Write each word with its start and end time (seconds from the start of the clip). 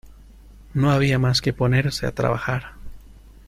No 0.73 0.89
había 0.89 1.19
más 1.19 1.41
que 1.41 1.53
ponerse 1.53 2.07
a 2.07 2.11
trabajar. 2.15 2.71